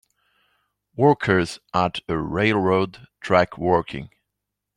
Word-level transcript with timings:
Workers 0.95 1.59
at 1.75 1.99
a 2.07 2.17
railroad 2.17 3.05
track 3.21 3.55
working 3.59 4.09